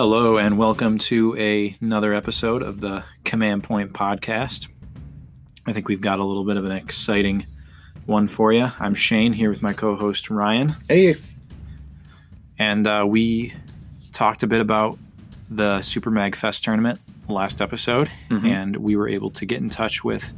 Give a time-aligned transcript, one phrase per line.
[0.00, 4.68] Hello, and welcome to a, another episode of the Command Point Podcast.
[5.66, 7.46] I think we've got a little bit of an exciting
[8.06, 8.70] one for you.
[8.78, 11.16] I'm Shane here with my co host Ryan, Hey.
[12.60, 13.52] and uh, we
[14.12, 15.00] talked a bit about
[15.50, 18.44] the Super Mag Fest tournament last episode, Mhm.
[18.44, 20.32] and we were able to get in touch with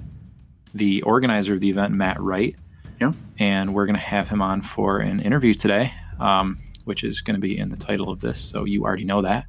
[0.72, 2.56] the organizer of the event, Matt Wright.
[2.98, 3.12] Yeah.
[3.38, 7.34] And we're going to have him on for an interview today, um, which is going
[7.34, 8.41] to be in the title of this.
[8.41, 9.47] So you already know that.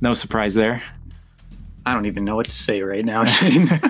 [0.00, 0.82] No surprise there.
[1.86, 3.68] I don't even know what to say right now, Shane.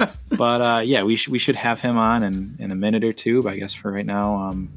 [0.30, 3.12] but uh, yeah, we, sh- we should have him on in, in a minute or
[3.12, 3.42] two.
[3.42, 4.70] But I guess for right now, um,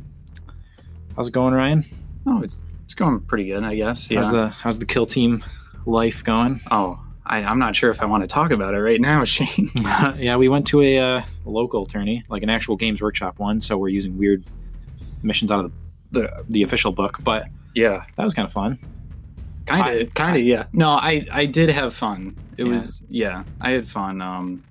[1.15, 1.85] how's it going, Ryan?
[2.27, 4.09] oh, it's it's going pretty good, I guess.
[4.09, 4.19] Yeah.
[4.19, 5.43] How's the how's the kill team
[5.85, 6.61] life going?
[6.71, 9.71] oh, I, I'm not sure if I want to talk about it right now, Shane.
[10.17, 13.61] yeah, we went to a uh, local tourney, like an actual Games Workshop one.
[13.61, 14.43] So we're using weird
[15.23, 15.77] missions out of the
[16.11, 18.05] the, the official book, but yeah.
[18.15, 18.79] that was kind of fun.
[19.65, 20.67] Kind of, kind of, yeah.
[20.73, 22.35] No, I I did have fun.
[22.57, 22.71] It Yeah.
[22.71, 24.21] was yeah, I had fun.
[24.21, 24.63] Um,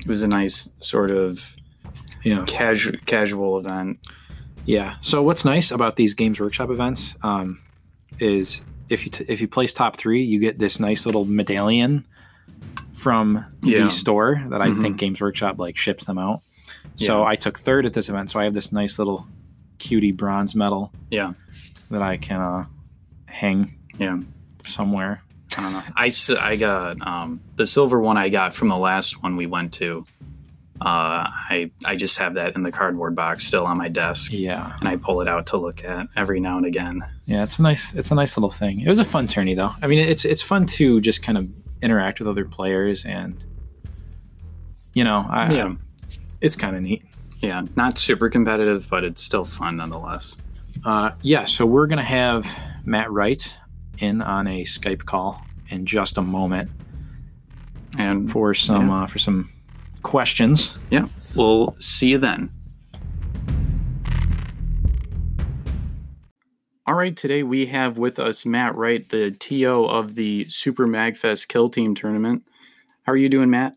[0.00, 1.40] it was a nice sort of
[2.24, 4.00] Yeah, casual casual event.
[4.64, 4.96] yeah.
[5.00, 7.60] So what's nice about these Games Workshop events um,
[8.18, 12.04] is if you t- if you place top three, you get this nice little medallion
[12.94, 13.84] from Yeah.
[13.84, 14.80] the store that I Mhm.
[14.80, 16.40] think Games Workshop like ships them out.
[16.96, 17.28] So Yeah.
[17.28, 19.26] I took third at this event, so I have this nice little
[19.84, 21.34] cutie bronze medal Yeah,
[21.90, 22.64] that I can uh,
[23.26, 24.18] hang yeah.
[24.64, 25.22] somewhere.
[25.56, 25.82] I don't know.
[25.96, 26.10] I,
[26.40, 30.04] I got um, the silver one I got from the last one we went to.
[30.80, 34.74] Uh, I I just have that in the cardboard box still on my desk, Yeah,
[34.80, 37.04] and I pull it out to look at every now and again.
[37.26, 37.44] yeah.
[37.44, 38.80] It's a nice it's a nice little thing.
[38.80, 39.70] It was a fun tourney though.
[39.80, 41.48] I mean, it's it's fun to just kind of
[41.80, 43.36] interact with other players and
[44.94, 45.74] you know, I, Yeah.
[46.40, 47.04] it's kind of neat.
[47.44, 50.36] Yeah, not super competitive, but it's still fun nonetheless.
[50.84, 52.46] Uh, yeah, so we're gonna have
[52.84, 53.54] Matt Wright
[53.98, 56.70] in on a Skype call in just a moment
[57.98, 59.02] And for some Yeah.
[59.02, 59.50] uh, for some
[60.02, 60.76] questions.
[60.90, 62.50] yeah, we'll see you then.
[66.86, 71.48] All right, today we have with us Matt Wright, the TO of the Super Magfest
[71.48, 72.42] Kill Team Tournament.
[73.04, 73.76] How are you doing, Matt?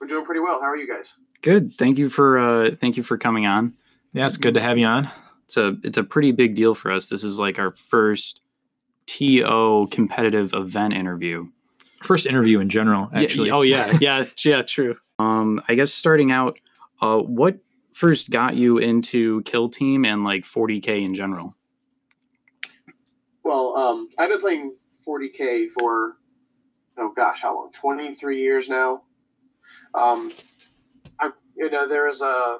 [0.00, 0.60] We're doing pretty well.
[0.60, 1.14] How are you guys?
[1.42, 1.72] Good.
[1.74, 3.74] Thank you for uh, thank you for coming on.
[4.12, 5.10] Yeah, it's good to have you on.
[5.44, 7.08] It's a it's a pretty big deal for us.
[7.08, 8.40] This is like our first
[9.06, 11.48] TO competitive event interview.
[12.02, 13.48] First interview in general, actually.
[13.48, 14.96] Yeah, oh yeah, yeah, yeah, true.
[15.18, 16.60] Um, I guess starting out,
[17.00, 17.58] uh, what
[17.92, 21.56] first got you into Kill Team and like 40k in general?
[23.42, 26.16] Well, um, I've been playing 40k for
[26.98, 27.72] oh gosh, how long?
[27.72, 29.02] 23 years now.
[29.94, 30.57] Um, I
[31.58, 32.58] you know there is a,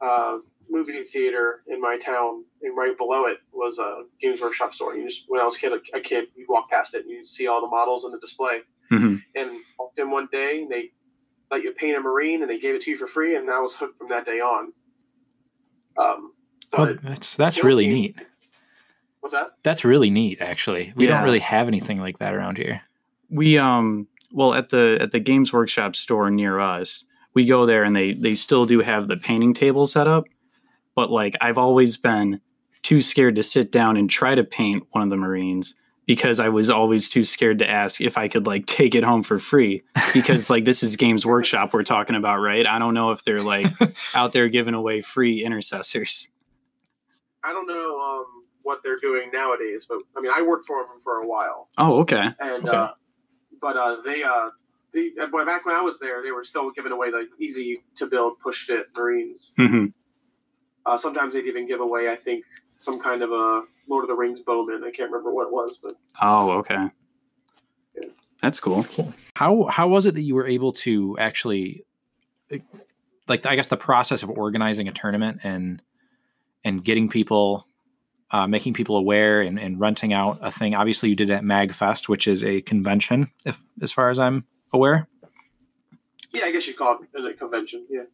[0.00, 0.38] a
[0.70, 4.96] movie theater in my town, and right below it was a Games Workshop store.
[4.96, 7.24] You just when I was a kid, a kid, you walk past it and you
[7.24, 8.60] see all the models on the display.
[8.90, 9.22] Mhm.
[9.34, 10.92] And walked in one day, and they
[11.50, 13.58] let you paint a marine, and they gave it to you for free, and I
[13.60, 14.72] was hooked from that day on.
[15.96, 16.32] Um,
[16.74, 18.16] Oh, that's that's really Team- neat.
[19.20, 19.50] what's that?
[19.62, 20.92] That's really neat, actually.
[20.96, 22.80] We don't really have anything like that around here.
[23.28, 27.04] We um well at the at the Games Workshop store near us,
[27.34, 30.24] we go there and they they still do have the painting table set up,
[30.94, 32.40] but like I've always been
[32.82, 36.48] too scared to sit down and try to paint one of the Marines because I
[36.48, 39.82] was always too scared to ask if I could like take it home for free
[40.12, 42.66] because like this is Games Workshop we're talking about, right?
[42.66, 43.68] I don't know if they're like
[44.14, 46.28] out there giving away free intercessors.
[47.44, 48.26] I don't know um,
[48.62, 52.00] what they're doing nowadays, but I mean, I worked for them for a while, Oh,
[52.00, 52.30] okay.
[52.40, 52.68] and Okay.
[52.68, 52.88] uh,
[53.60, 54.50] but uh, they uh,
[54.92, 57.82] they uh, but back when I was there, they were still giving away like easy
[57.96, 59.52] to build push fit Marines.
[59.56, 59.86] hmm
[60.84, 62.44] Uh, sometimes they'd even give away, I think,
[62.80, 64.82] some kind of a Lord of the Rings bowman.
[64.84, 66.88] I can't remember what it was, but Oh, okay.
[67.94, 68.08] Yeah.
[68.42, 68.86] That's cool.
[69.36, 71.84] How how was it that you were able to actually
[73.28, 75.80] like I guess the process of organizing a tournament and
[76.64, 77.66] and getting people
[78.30, 80.74] uh, making people aware and, and renting out a thing.
[80.74, 84.46] Obviously you did it at MagFest, which is a convention, if as far as I'm
[84.72, 85.08] aware.
[86.32, 87.86] yeah, I guess you'd call it a convention.
[87.90, 88.04] Yeah.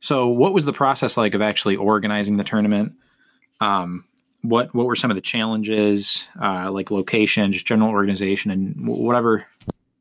[0.00, 2.92] So what was the process like of actually organizing the tournament?
[3.60, 4.04] Um,
[4.42, 9.46] what what were some of the challenges, uh, like location, just general organization, and whatever?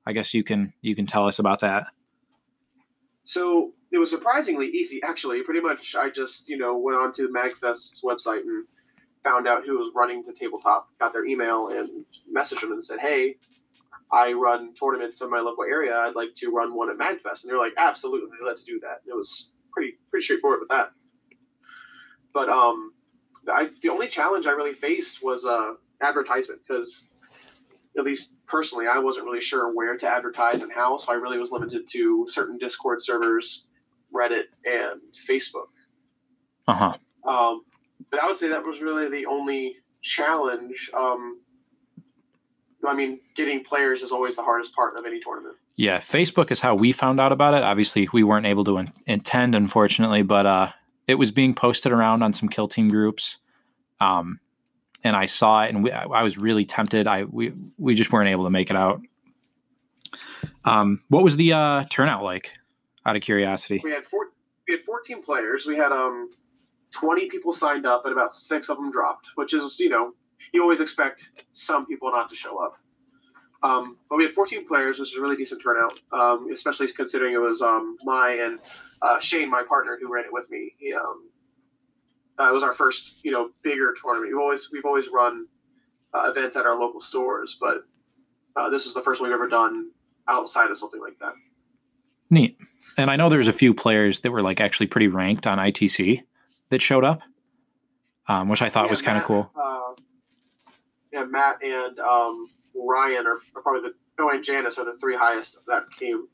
[0.05, 1.87] I guess you can you can tell us about that.
[3.23, 5.41] So it was surprisingly easy, actually.
[5.43, 8.65] Pretty much, I just you know went onto Magfest's website and
[9.23, 12.99] found out who was running the tabletop, got their email, and messaged them and said,
[12.99, 13.37] "Hey,
[14.12, 15.95] I run tournaments in my local area.
[15.98, 19.12] I'd like to run one at Magfest." And they're like, "Absolutely, let's do that." And
[19.12, 20.89] it was pretty pretty straightforward with that.
[22.33, 22.94] But um,
[23.48, 27.09] I, the only challenge I really faced was uh, advertisement because
[27.98, 31.39] at least personally, I wasn't really sure where to advertise and how, so I really
[31.39, 33.68] was limited to certain Discord servers,
[34.13, 35.69] Reddit, and Facebook.
[36.68, 36.94] Uh huh.
[37.24, 37.62] Um,
[38.12, 40.89] but I would say that was really the only challenge.
[40.94, 41.42] Um,
[42.87, 45.55] I mean, getting players is always the hardest part of any tournament.
[45.75, 47.63] Yeah, Facebook is how we found out about it.
[47.63, 50.71] Obviously, we weren't able to in- attend, unfortunately, but uh,
[51.07, 53.37] it was being posted around on some kill team groups.
[53.99, 54.39] Um,
[55.03, 57.07] and I saw it, and we, I was really tempted.
[57.07, 59.01] I we we just weren't able to make it out.
[60.65, 62.51] Um, what was the uh, turnout like?
[63.05, 63.79] Out of curiosity.
[63.83, 64.31] We had four.
[64.67, 65.65] We had 14 players.
[65.65, 66.29] We had um
[66.91, 70.13] 20 people signed up, and about six of them dropped, which is you know
[70.53, 72.77] you always expect some people not to show up.
[73.63, 77.33] Um, but we had 14 players, which is a really decent turnout, um, especially considering
[77.33, 78.59] it was um, my and
[79.01, 80.73] uh, Shane, my partner, who ran it with me.
[80.77, 81.29] He, um,
[82.39, 84.31] uh, it was our first, you know, bigger tournament.
[84.31, 85.47] We've always we've always run
[86.13, 87.79] uh, events at our local stores, but
[88.55, 89.89] uh, this was the first one we've ever done
[90.27, 91.33] outside of something like that.
[92.29, 92.57] Neat.
[92.97, 96.21] And I know there's a few players that were like actually pretty ranked on ITC
[96.69, 97.21] that showed up,
[98.27, 99.51] um, which I thought Yeah, was kind of cool.
[101.17, 105.15] Yeah, Matt and um, Ryan are, are probably the oh, and Janice are the three
[105.15, 106.27] highest of that came.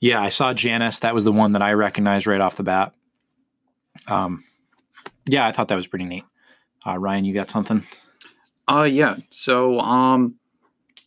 [0.00, 0.98] Yeah, I saw Janice.
[0.98, 2.92] That was the one that I recognized right off the bat.
[4.06, 4.44] Um,
[5.24, 6.24] yeah, I thought that was pretty neat.
[6.86, 7.82] Uh, Ryan, you got something?
[8.68, 9.16] Uh yeah.
[9.30, 10.34] So um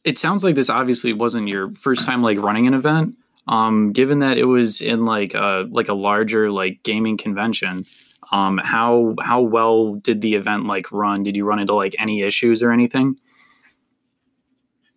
[0.03, 3.15] it sounds like this obviously wasn't your first time like running an event.
[3.47, 7.85] Um given that it was in like a like a larger like gaming convention,
[8.31, 11.23] um how how well did the event like run?
[11.23, 13.17] Did you run into like any issues or anything?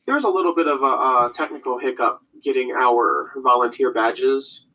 [0.07, 4.67] There was a little bit of a, uh technical hiccup getting our volunteer badges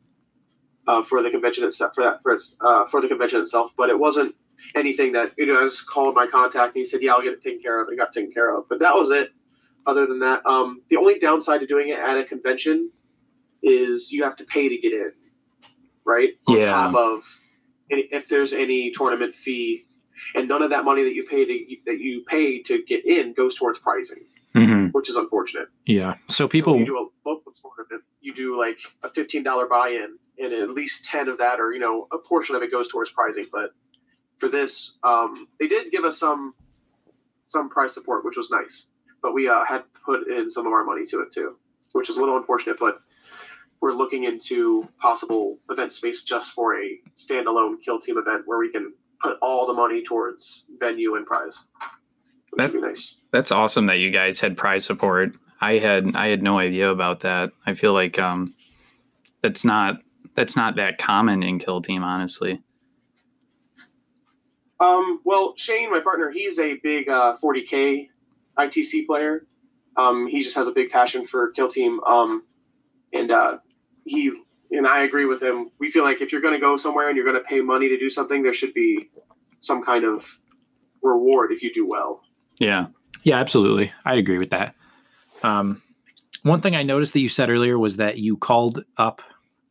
[0.86, 1.94] uh, for the convention itself.
[1.94, 4.34] For that, for its, uh, for the convention itself, but it wasn't
[4.74, 5.60] anything that you know.
[5.60, 7.88] I just called my contact and he said, "Yeah, I'll get it taken care of."
[7.92, 9.30] It got taken care of, but that was it.
[9.86, 12.90] Other than that, um, the only downside to doing it at a convention
[13.62, 15.12] is you have to pay to get in,
[16.04, 16.30] right?
[16.46, 16.72] On Yeah.
[16.72, 17.40] top of
[17.90, 19.86] if there's any tournament fee,
[20.34, 23.32] and none of that money that you pay to that you pay to get in
[23.34, 24.24] goes towards pricing,
[24.54, 24.86] Mm-hmm.
[24.88, 25.68] which is unfortunate.
[25.84, 26.14] Yeah.
[26.28, 29.66] So So people, when you do a local tournament, you do like a fifteen dollar
[29.66, 32.88] buy-in, and at least ten of that, or you know, a portion of it goes
[32.88, 33.46] towards pricing.
[33.52, 33.70] But
[34.38, 36.54] for this, um, they did give us some
[37.46, 38.86] some price support, which was nice.
[39.22, 41.56] But we uh, had put in some of our money to it too,
[41.92, 42.78] which is a little unfortunate.
[42.78, 43.00] But
[43.80, 48.70] we're looking into possible event space just for a standalone kill team event where we
[48.70, 48.92] can
[49.22, 51.60] put all the money towards venue and prize,
[52.56, 53.20] That- nice.
[53.32, 55.32] That's awesome that you guys had prize support.
[55.60, 57.50] I had I had no idea about that.
[57.66, 58.54] I feel like um
[59.42, 59.98] that's not
[60.34, 62.62] that's not that common in Kill Team, honestly.
[64.80, 68.08] Um, well, Shane, my partner, he's a big uh, 40k
[68.56, 69.46] ITC player.
[69.96, 71.98] Um, he just has a big passion for Kill Team.
[72.04, 72.44] Um,
[73.12, 73.58] and uh,
[74.08, 74.32] he
[74.70, 75.70] and I agree with him.
[75.78, 77.88] We feel like if you're going to go somewhere and you're going to pay money
[77.88, 79.08] to do something, there should be
[79.60, 80.38] some kind of
[81.02, 82.20] reward if you do well.
[82.58, 82.86] Yeah.
[83.22, 83.92] yeah, absolutely.
[84.04, 84.74] I'd agree with that.
[85.42, 85.82] Um,
[86.42, 89.22] one thing I noticed that you said earlier was that you called up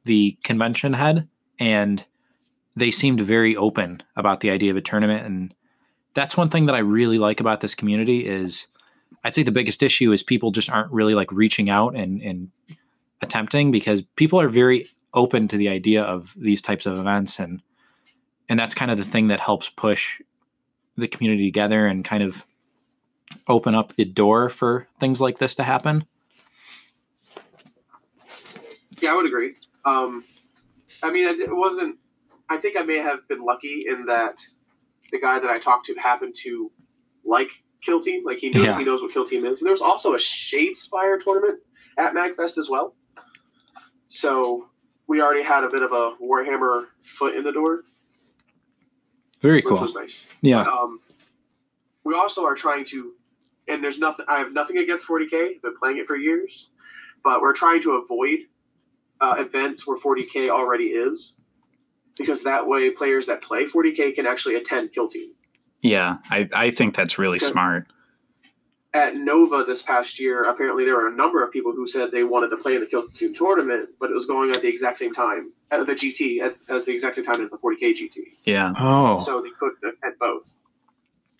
[0.05, 1.27] the convention head
[1.59, 2.03] and
[2.75, 5.25] they seemed very open about the idea of a tournament.
[5.25, 5.53] And
[6.13, 8.67] that's one thing that I really like about this community is
[9.23, 12.51] I'd say the biggest issue is people just aren't really like reaching out and, and
[13.21, 17.61] attempting because people are very open to the idea of these types of events and
[18.49, 20.21] and that's kind of the thing that helps push
[20.95, 22.45] the community together and kind of
[23.47, 26.05] open up the door for things like this to happen.
[29.01, 29.55] Yeah, I would agree.
[29.85, 30.23] Um,
[31.03, 31.97] I mean, it wasn't.
[32.49, 34.37] I think I may have been lucky in that
[35.11, 36.71] the guy that I talked to happened to
[37.25, 37.49] like
[37.81, 38.23] Kill Team.
[38.25, 38.77] Like he knows, Yeah.
[38.77, 39.61] he knows what Kill Team is.
[39.61, 41.59] And there's also a Shadespire tournament
[41.97, 42.95] at MagFest as well.
[44.07, 44.69] So
[45.07, 47.83] we already had a bit of a Warhammer foot in the door,
[49.41, 49.81] Very which cool.
[49.81, 50.25] was nice.
[50.41, 50.61] Yeah.
[50.61, 50.99] Um,
[52.03, 53.13] we also are trying to,
[53.67, 54.25] and there's nothing.
[54.27, 55.55] I have nothing against 40k.
[55.55, 56.69] I've been playing it for years,
[57.23, 58.39] but we're trying to avoid
[59.19, 61.35] uh, events where 40k already is,
[62.17, 65.31] because that way players that play 40k can actually attend Kill Team.
[65.81, 66.17] Yeah.
[66.29, 67.87] I, I think that's really smart.
[68.97, 72.23] At Nova this past year, apparently there were a number of people who said they
[72.23, 74.97] wanted to play in the Kill Team tournament, but it was going at the exact
[74.97, 78.15] same time at the GT as, as the exact same time as the 40k GT,
[78.45, 78.73] Yeah.
[78.79, 80.55] Oh, so they couldn't attend both.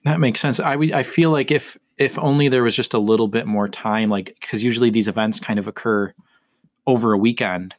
[0.04, 0.60] that makes sense.
[0.60, 4.10] I I feel like if if only there was just a little bit more time,
[4.12, 6.14] like because usually these events kind of occur
[6.86, 7.74] over a weekend,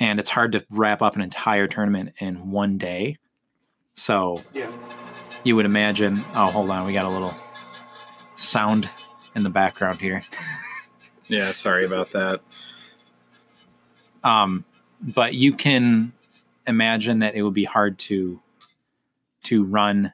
[0.00, 3.16] and it's hard to wrap up an entire tournament in one day.
[3.94, 4.70] So Yeah.
[5.44, 6.24] you would imagine.
[6.34, 7.34] Oh, hold on, we got a little
[8.36, 8.88] sound
[9.34, 10.24] in the background here.
[11.28, 12.40] Yeah, sorry about that.
[14.22, 14.64] Um,
[15.00, 16.12] but you can
[16.66, 18.40] imagine that it would be hard to
[19.44, 20.12] to run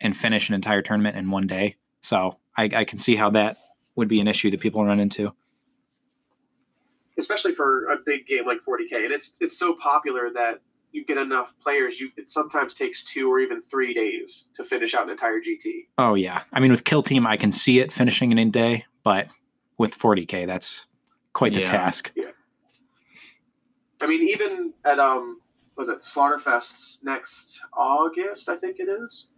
[0.00, 1.76] and finish an entire tournament in one day.
[2.00, 3.58] So I, I can see how that
[3.94, 5.32] would be an issue that people run into.
[7.18, 9.04] especially for a big game like 40k.
[9.04, 10.60] And it's it's so popular that
[10.96, 12.00] you get enough players.
[12.00, 15.86] You it sometimes takes two or even three days to finish out an entire GT.
[15.98, 18.86] Oh yeah, I mean with Kill Team, I can see it finishing in a day,
[19.04, 19.28] but
[19.78, 20.86] with 40k, that's
[21.34, 21.70] quite the Yeah.
[21.70, 22.12] task.
[22.16, 22.30] Yeah.
[24.00, 25.40] I mean, even at um,
[25.76, 28.48] was it Slaughterfest next August?
[28.48, 29.28] I think it is.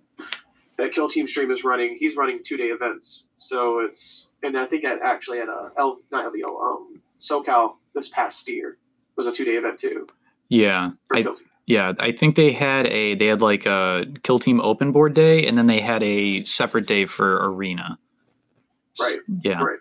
[0.77, 1.97] That Kill Team stream is running.
[1.99, 5.99] He's running two day events, so it's and I think at actually at a L
[6.12, 8.79] not LVO um SoCal this past year
[9.17, 10.07] was a two day event too
[10.49, 11.26] Yeah, I,
[11.67, 11.93] yeah.
[11.99, 15.59] I think they had a they had like a kill team open board day, and
[15.59, 17.99] then they had a separate day for arena.
[19.00, 19.62] Right, Yeah.
[19.62, 19.78] right.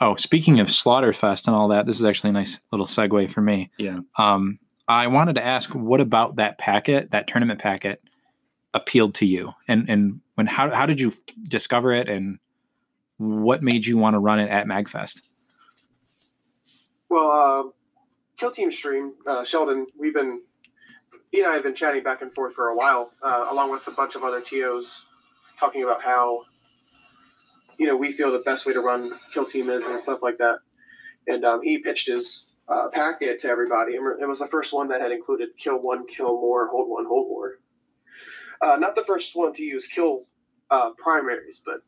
[0.00, 3.40] Oh, speaking of Slaughterfest and all that, this is actually a nice little segue for
[3.40, 3.70] me.
[3.78, 4.00] Yeah.
[4.16, 8.00] Um, I wanted to ask, what about that packet, that tournament packet,
[8.74, 12.38] appealed to you, and and when how how did you discover it, and
[13.16, 15.22] what made you want to run it at Magfest?
[17.08, 17.70] Well, uh,
[18.38, 20.42] Kill Team stream, uh, Sheldon, we've been,
[21.32, 23.86] he and I have been chatting back and forth for a while, uh, along with
[23.88, 25.04] a bunch of other TOs,
[25.58, 26.44] talking about how,
[27.78, 30.38] you know, we feel the best way to run Kill Team is and stuff like
[30.38, 30.58] that.
[31.26, 33.94] And um, he pitched his uh, packet to everybody.
[33.94, 37.28] It was the first one that had included kill one, kill more, hold one, hold
[37.28, 37.58] more.
[38.60, 40.26] Uh, not the first one to use kill
[40.70, 41.80] uh, primaries, but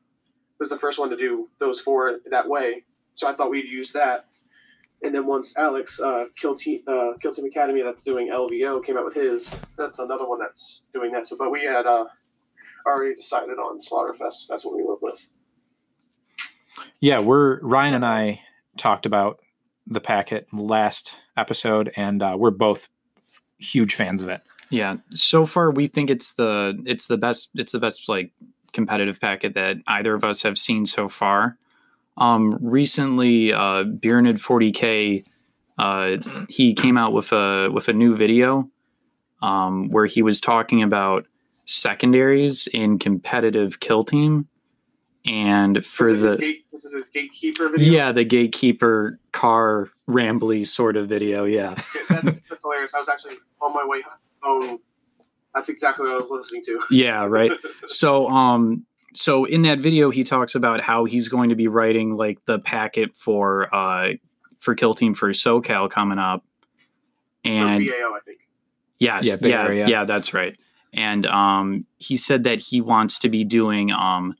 [0.59, 2.85] was the first one to do those four that way.
[3.14, 4.26] So I thought we'd use that.
[5.02, 8.99] And then once Alex, uh, Kill Team, uh, Kill Team Academy, that's doing LVO, came
[8.99, 11.26] out with his, that's another one that's doing that.
[11.26, 12.04] So, but we had uh,
[12.87, 14.49] already decided on Slaughterfest.
[14.49, 15.26] That's what we went with.
[17.00, 18.42] Yeah, we're Ryan and I
[18.76, 19.40] talked about
[19.87, 22.88] the packet last episode, and uh, we're both
[23.59, 24.42] huge fans of it.
[24.71, 24.99] Yeah.
[25.14, 28.30] So far, we think it's the it's the best it's the best like
[28.73, 31.59] competitive packet that either of us have seen so far.
[32.21, 35.25] Um, recently, uh, Bjornid 40k,
[35.79, 38.69] uh, he came out with a with a new video
[39.43, 41.27] um, where he was talking about
[41.65, 44.47] secondaries in competitive kill team,
[45.27, 47.93] and for the gate, this is his gatekeeper video.
[47.93, 51.45] yeah the gatekeeper car rambly sort of video.
[51.45, 51.75] Yeah.
[52.09, 52.93] That's, that's hilarious.
[52.95, 54.03] I was actually on my way
[54.43, 54.81] home.
[55.55, 56.81] That's exactly what I was listening to.
[56.91, 57.27] Yeah.
[57.27, 57.53] Right.
[57.87, 62.17] so um so in that video he talks about how he's going to be writing
[62.17, 64.11] like the packet for uh
[64.59, 66.45] for kill team for socal coming up.
[67.45, 68.40] Or and BAO, I think.
[68.99, 70.57] yes Yeah, yeah Bay yeah, that's right.
[70.93, 74.35] And um he said that he wants to be doing um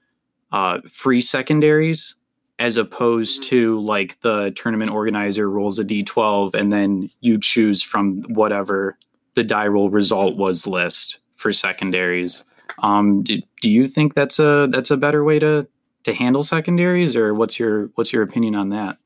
[0.53, 2.15] uh free secondaries
[2.59, 8.21] as opposed to like the tournament organizer rolls a d12 and then you choose from
[8.35, 8.99] whatever
[9.35, 12.45] the die roll result was list for secondaries
[12.83, 15.67] um, do, do you think that's a that's a better way to
[16.05, 18.99] to handle secondaries, or what's your what's your opinion on that?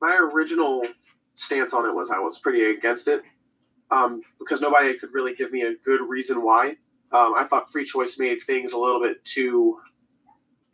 [0.00, 0.82] my original
[1.34, 3.22] stance on it was I was pretty against it
[3.90, 6.76] um, because nobody could really give me a good reason why.
[7.10, 9.78] Um, I thought free choice made things a little bit too,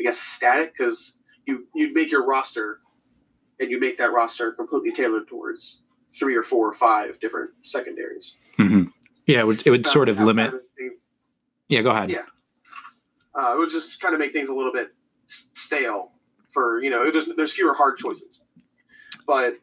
[0.00, 2.80] I guess, static because you you'd make your roster
[3.60, 8.36] and you make that roster completely tailored towards three or four or five different secondaries.
[8.58, 8.84] Mm-hmm.
[9.26, 10.52] Yeah, it would, it would sort of limit.
[10.76, 11.10] things.
[11.74, 12.08] Yeah, go ahead.
[12.08, 12.22] Yeah.
[13.34, 14.94] Uh, it would just kind of make things a little bit
[15.26, 16.12] stale
[16.52, 17.10] for you know.
[17.10, 18.42] There's there's fewer hard choices.
[19.26, 19.54] But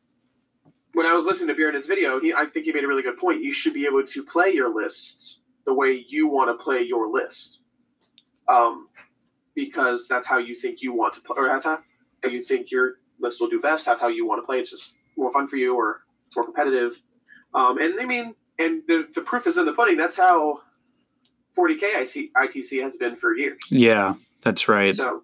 [0.91, 3.18] when I was listening to Bjorn's video, he, I think he made a really good
[3.18, 3.41] point.
[3.41, 7.10] You should be able to play your lists the way you want to play your
[7.10, 7.62] list,
[8.50, 8.89] um,
[9.56, 11.80] because that's how you think you want to play, or that's how
[12.25, 13.86] you think your list will do best.
[13.86, 14.60] That's how you want to play.
[14.60, 17.01] It's just more fun for you, or it's more competitive.
[17.53, 19.96] Um, and I mean, and the, the proof is in the pudding.
[19.96, 20.60] That's how
[21.58, 23.60] 40k IC, ITC has been for years.
[23.70, 24.93] Yeah, that's right.
[24.96, 25.24] So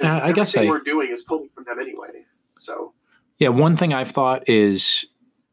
[0.00, 2.24] Uh, I guess everything I- we're doing is pulling from them anyway.
[2.58, 2.92] So
[3.38, 5.04] Yeah, one thing I've thought is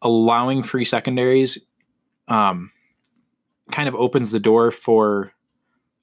[0.02, 1.58] allowing free secondaries
[2.28, 2.72] um,
[3.72, 5.34] kind of opens the door for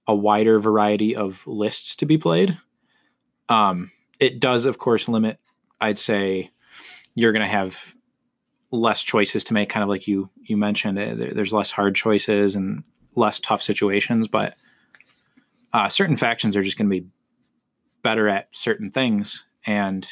[0.07, 2.59] a wider variety of lists to be played.
[3.49, 5.39] Um, it does, of course, limit,
[5.81, 6.51] I'd say,
[7.15, 7.95] you're going to have
[8.71, 10.99] less choices to make, kind of like you you mentioned.
[10.99, 14.55] Uh, There's less hard choices and less tough situations, but
[15.73, 17.07] uh, certain factions are just going to be
[18.03, 20.09] better at certain things, and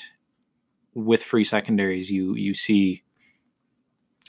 [0.94, 3.02] with free secondaries, you you see,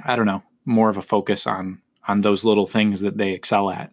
[0.03, 3.69] I don't know, more of a focus on on those little things that they excel
[3.69, 3.91] at.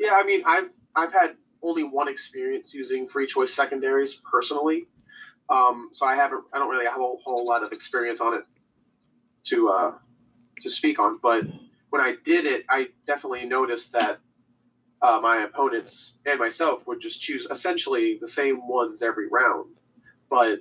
[0.00, 4.86] yeah, I mean, I've I've had only one experience using free choice secondaries personally,
[5.48, 6.44] um, so I haven't.
[6.52, 8.44] I don't really have a whole lot of experience on it
[9.44, 9.92] to uh,
[10.60, 11.18] to speak on.
[11.22, 11.44] But
[11.90, 14.18] when I did it, I definitely noticed that
[15.00, 19.74] uh, my opponents and myself would just choose essentially the same ones every round.
[20.28, 20.60] But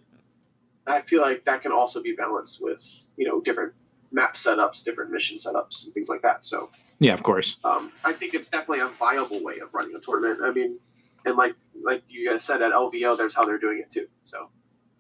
[0.86, 2.82] I feel like that can also be balanced with
[3.18, 3.74] you know different
[4.12, 6.46] map setups, different mission setups, and things like that.
[6.46, 7.58] So Yeah, of course.
[7.64, 10.40] um, I think it's definitely a viable way of running a tournament.
[10.44, 10.80] I mean,
[11.26, 14.08] and like like you guys said at LVO, there's how they're doing it too.
[14.24, 14.50] So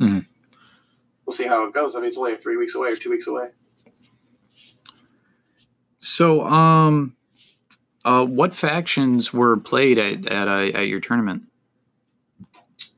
[0.01, 0.25] Mhm.
[1.25, 1.95] we'll see how it goes.
[1.95, 3.49] I mean, it's only three weeks away or two weeks away.
[6.17, 7.15] So, um,
[8.03, 11.43] uh, what factions were played at at, uh, at your tournament?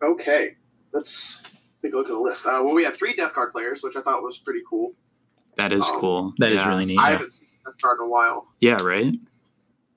[0.01, 0.55] Okay,
[0.93, 1.43] let's
[1.81, 2.45] take a look at the list.
[2.45, 4.93] Uh, well, we had three Death Guard players, which I thought was pretty cool.
[5.57, 6.33] That is Um, cool.
[6.37, 6.69] That is yeah.
[6.69, 6.97] really neat.
[6.97, 7.11] I Yeah.
[7.17, 8.47] haven't seen Death Guard in a while.
[8.61, 9.13] Yeah, right.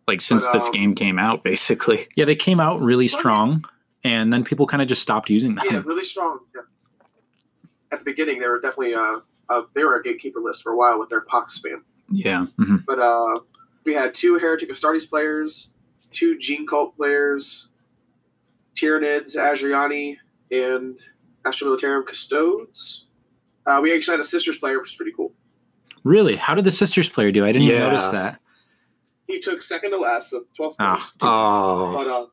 [0.08, 2.08] Like since But, this um, game came out, basically.
[2.16, 3.64] yeah, they came out really strong,
[4.02, 5.64] and then people kind of just stopped using them.
[5.70, 6.40] Yeah, really strong.
[6.56, 6.62] Yeah.
[7.92, 10.76] At the beginning, they were definitely uh, uh, they were a gatekeeper list for a
[10.76, 11.82] while with their pox spam.
[12.12, 12.46] Yeah.
[12.86, 13.40] But uh,
[13.84, 15.72] we had two Heretic Astartes players,
[16.12, 17.68] two Gene Cult players,
[18.74, 20.16] Tyranids, Adriani,
[20.50, 20.98] and
[21.44, 23.06] Astra Militarum Custodes.
[23.66, 25.32] Uh, we actually had a Sisters player, which is pretty cool.
[26.04, 26.36] Really?
[26.36, 27.44] How did the sisters player do?
[27.44, 28.40] I didn't even notice that.
[29.28, 31.12] He took second to last, so 12th Ah, place.
[31.22, 31.94] Oh.
[31.94, 32.26] But, uh,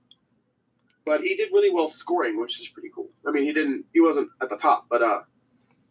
[1.05, 3.09] but he did really well scoring, which is pretty cool.
[3.27, 5.19] I mean, he didn't, he wasn't at the top, but uh,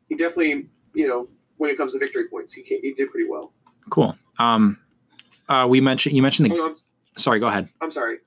[0.08, 3.52] he definitely, you know, when it comes to victory points, he, he did pretty well.
[3.88, 4.16] Cool.
[4.38, 4.78] Um,
[5.48, 6.54] uh, we mentioned you mentioned the.
[6.54, 6.76] Oh, I'm,
[7.16, 7.68] Sorry, go ahead.
[7.80, 8.18] I'm sorry,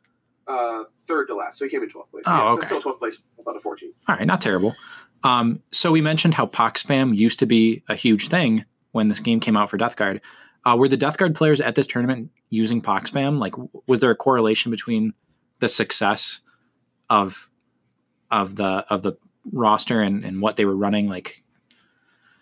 [0.47, 2.23] uh, third to last, so he came in 12th place.
[2.27, 2.65] Oh, yeah, so okay.
[2.67, 3.93] still 12th place without a 14.
[4.09, 4.75] All right, not terrible.
[5.23, 9.19] Um, so we mentioned how pox spam used to be a huge thing when this
[9.19, 10.21] game came out for Death Guard.
[10.65, 13.39] Uh, were the Death Guard players at this tournament using pox spam?
[13.39, 13.55] Like,
[13.87, 15.13] was there a correlation between
[15.59, 16.41] the success
[17.09, 17.49] of
[18.29, 19.13] of the of the
[19.51, 21.07] roster and, and what they were running?
[21.07, 21.43] Like,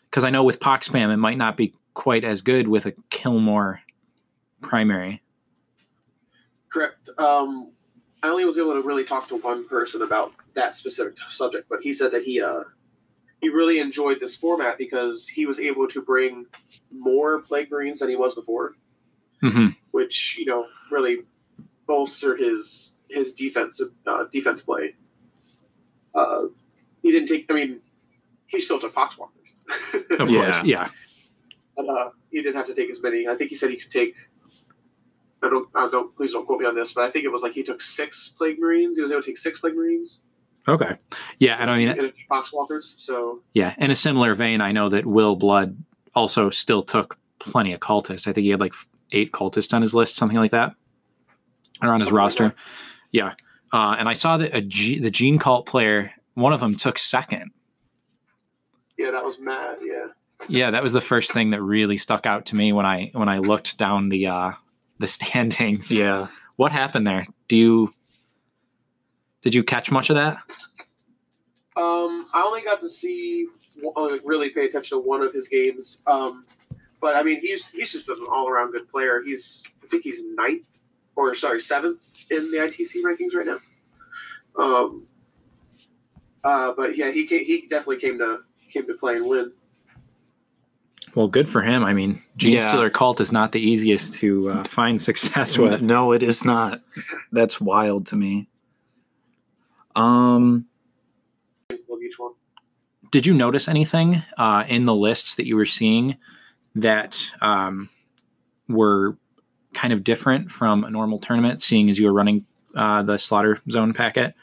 [0.09, 2.93] because I know with pox spam, it might not be quite as good with a
[3.09, 3.81] Kilmore
[4.61, 5.21] primary.
[6.71, 7.09] Correct.
[7.17, 7.71] Um,
[8.21, 11.79] I only was able to really talk to one person about that specific subject, but
[11.81, 12.63] he said that he uh,
[13.41, 16.45] he really enjoyed this format because he was able to bring
[16.91, 18.75] more plague marines than he was before,
[19.41, 19.67] Mm-hmm.
[19.91, 21.19] which you know really
[21.87, 24.95] bolstered his his defensive uh, defense play.
[26.13, 26.47] Uh,
[27.01, 27.45] he didn't take.
[27.49, 27.79] I mean,
[28.47, 29.53] he still took poxwalkers,
[30.19, 30.89] Of course, yeah.
[30.89, 30.91] but
[31.87, 33.27] uh, he didn't have to take as many.
[33.27, 34.15] I think he said he could take.
[35.43, 35.69] I don't.
[35.75, 36.15] I don't.
[36.15, 38.29] Please don't quote me on this, but I think it was like he took six
[38.29, 38.97] plague marines.
[38.97, 40.21] He was able to take six plague marines.
[40.67, 40.97] Okay,
[41.37, 41.55] yeah.
[41.59, 42.81] And I mean, and a few.
[42.81, 45.77] So Yeah, in a similar vein, I know that Will Blood
[46.13, 48.27] also still took plenty of cultists.
[48.27, 48.73] I think he had like
[49.11, 50.73] eight cultists on his list, something like that,
[51.81, 52.43] or on his Something roster.
[52.49, 52.55] that.
[53.11, 53.33] yeah,
[53.71, 56.97] uh, and I saw that a G, the Gene Cult player, one of them took
[56.97, 57.51] second.
[58.97, 59.77] yeah, that was mad.
[59.81, 60.07] Yeah.
[60.47, 63.29] Yeah, that was the first thing that really stuck out to me when I when
[63.29, 64.51] I looked down the uh,
[64.97, 65.91] the standings.
[65.91, 66.27] Yeah.
[66.55, 67.25] what happened there?
[67.47, 67.93] Do you
[69.41, 70.37] did you catch much of that?
[71.75, 73.47] Um, I only got to see
[73.95, 76.01] uh, like really pay attention to one of his games.
[76.07, 76.45] Um,
[77.01, 79.21] but I mean, he's he's just an all around good player.
[79.23, 80.81] He's I think he's ninth
[81.15, 83.59] or sorry seventh in the ITC rankings right now.
[84.61, 85.07] Um,
[86.43, 88.39] uh, but yeah, he came, he definitely came to
[88.71, 89.51] came to play and win.
[91.15, 91.83] Well, good for him.
[91.83, 92.67] I mean, Gene Yeah.
[92.67, 95.81] Stealer Cult is not the easiest to uh, find success with.
[95.81, 96.81] No, it is not.
[97.31, 98.47] That's wild to me.
[99.95, 100.65] Um,
[101.71, 102.33] Love each one.
[103.11, 106.17] did you notice anything uh, in the lists that you were seeing
[106.75, 107.89] that um,
[108.67, 109.17] were
[109.73, 112.45] kind of different from a normal tournament, seeing as you were running
[112.75, 114.35] uh, the slaughter zone packet?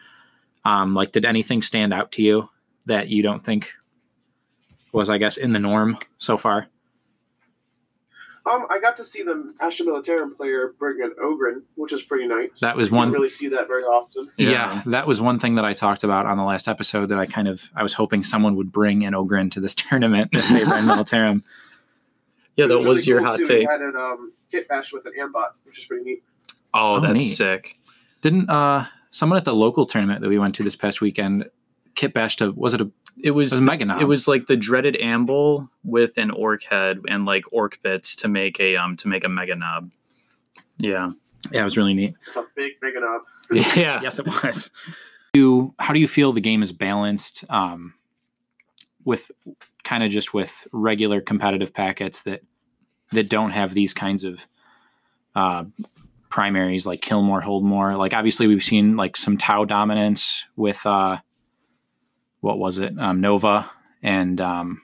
[0.64, 2.48] Um, like, did anything stand out to you
[2.86, 3.72] that you don't think
[4.96, 6.66] was, I guess, in the norm so far?
[8.50, 12.28] Um, I got to see the Astra Militarum player bring an Ogryn, which is pretty
[12.28, 12.60] nice.
[12.60, 13.10] That was You don't one.
[13.10, 14.28] really see that very often.
[14.36, 14.50] Yeah.
[14.50, 14.82] Yeah.
[14.86, 17.48] that was one thing that I talked about on the last episode that I kind
[17.48, 20.84] of I was hoping someone would bring an Ogryn to this tournament if they ran
[20.84, 21.42] Militarum.
[22.56, 23.46] yeah, It that really was your cool, hot too.
[23.46, 23.68] take.
[23.68, 26.22] Had an um, kit bash with an Ambull, which is pretty neat.
[26.72, 27.34] Oh, Oh, that's neat.
[27.34, 27.76] sick.
[28.20, 31.50] Didn't uh someone at the local tournament that we went to this past weekend
[31.96, 32.90] kit bashed a was it a
[33.22, 34.00] It was it was a Meganob?
[34.00, 38.28] it was like the dreaded Ambull with an orc head and like orc bits to
[38.28, 39.90] make a um to make a Meganob.
[40.78, 41.12] Yeah.
[41.50, 42.14] yeah, it was really neat.
[42.28, 43.20] It's a big Meganob.
[43.76, 44.00] Yeah.
[44.02, 44.70] yes, it was.
[45.34, 47.94] You how do you feel the game is balanced um
[49.04, 49.30] with
[49.84, 52.42] kind of just with regular competitive packets that
[53.12, 54.46] that don't have these kinds of
[55.34, 55.64] uh
[56.28, 57.96] primaries like kill more, hold more.
[57.96, 61.18] Like obviously we've seen like some Tau dominance with uh,
[62.46, 63.68] what was it, um, Nova,
[64.04, 64.80] and um,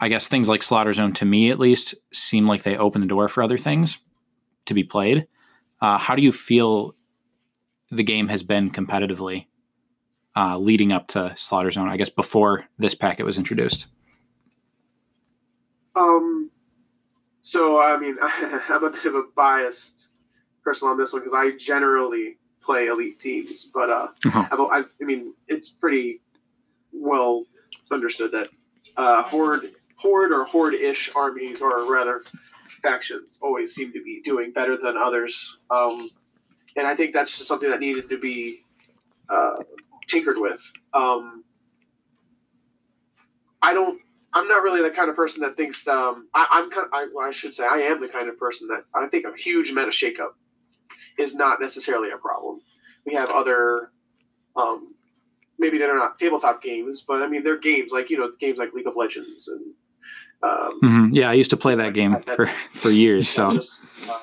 [0.00, 3.06] I guess things like Slaughter Zone to me at least seem like they open the
[3.06, 3.98] door for other things
[4.66, 5.28] to be played.
[5.80, 6.96] Uh, how do you feel
[7.92, 9.46] the game has been competitively
[10.36, 11.88] uh, leading up to Slaughter Zone?
[11.88, 13.86] I guess before this packet was introduced.
[15.94, 16.50] Um,
[17.42, 20.08] so I mean, I'm a bit of a biased
[20.64, 24.66] person on this one because I generally play elite teams, but uh, Uh-huh.
[24.70, 26.20] I, I mean, it's pretty
[26.92, 27.44] well
[27.90, 28.48] understood that
[28.96, 32.22] uh, horde, horde or horde-ish armies, or rather
[32.82, 35.56] factions, always seem to be doing better than others.
[35.70, 36.08] Um,
[36.76, 38.64] and I think that's just something that needed to be
[39.28, 39.56] uh,
[40.06, 40.60] tinkered with.
[40.94, 41.44] Um,
[43.60, 44.00] I don't.
[44.34, 45.86] I'm not really the kind of person that thinks.
[45.86, 46.70] Um, I, I'm.
[46.70, 49.24] kind I, well, I should say I am the kind of person that I think
[49.26, 50.30] a huge amount meta shakeup
[51.18, 52.60] is not necessarily a problem.
[53.06, 53.90] We have other,
[54.56, 54.94] um,
[55.58, 58.58] maybe they're not tabletop games, but I mean they're games like you know it's games
[58.58, 59.74] like League of Legends and
[60.42, 61.10] um, Mhm.
[61.12, 63.28] Yeah, I used to play that game for for years.
[63.28, 64.18] So just, uh,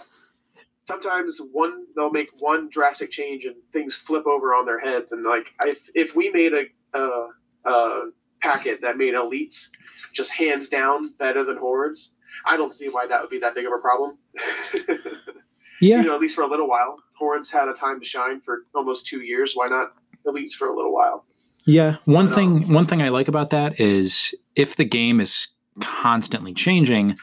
[0.86, 5.12] sometimes one they'll make one drastic change and things flip over on their heads.
[5.12, 6.66] And like if if we made a
[6.98, 7.28] a,
[7.66, 8.10] a
[8.42, 9.70] packet that made elites
[10.14, 12.16] just hands down better than hordes,
[12.46, 14.18] I don't see why that would be that big of a problem.
[15.82, 16.98] yeah, You know, at least for a little while.
[17.18, 19.54] Horns had a time to shine for almost two years.
[19.54, 19.94] Why not
[20.28, 21.26] at least for a little while?
[21.66, 25.20] Yeah, one But, thing um, one thing I like about that is if the game
[25.20, 27.16] is constantly changing,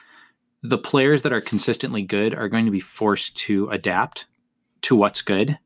[0.63, 4.27] the players that are consistently good are going to be forced to adapt
[4.83, 5.59] to what's good.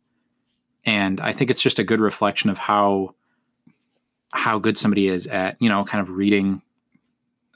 [0.84, 3.14] And I think it's just a good reflection of how
[4.32, 6.62] how good somebody is at, you know, kind of reading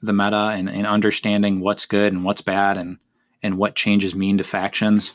[0.02, 2.98] the meta and, and understanding what's good and what's bad and
[3.44, 5.12] and what changes mean to factions.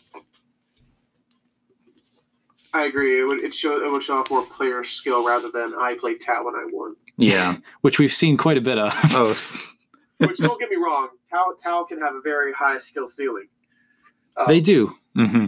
[2.73, 3.19] I agree.
[3.19, 6.21] It would it show it would show off more player skill rather than I played
[6.21, 6.95] Tau and I won.
[7.17, 7.57] Yeah.
[7.81, 8.93] Which we've seen quite a bit of.
[9.15, 9.35] oh,
[10.19, 13.47] Which don't get me wrong, Tau Tau can have a very high skill ceiling.
[14.37, 14.95] Um, they do.
[15.15, 15.45] hmm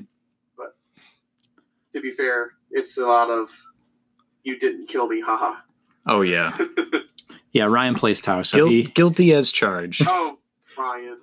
[1.94, 3.52] To be fair, it's a lot of
[4.44, 5.60] you didn't kill me, haha.
[6.08, 6.58] oh yeah.
[7.52, 10.04] Yeah, Ryan plays Tau, so Guil- he guilty as charged.
[10.08, 10.40] oh,
[10.78, 11.18] Ryan.